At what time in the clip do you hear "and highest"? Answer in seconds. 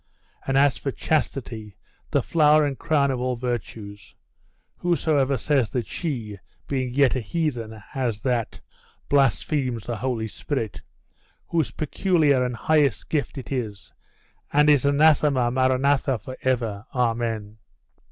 12.43-13.09